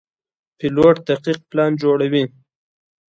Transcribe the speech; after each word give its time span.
پیلوټ 0.57 0.95
دقیق 1.07 1.39
پلان 1.49 1.71
جوړوي. 1.81 2.23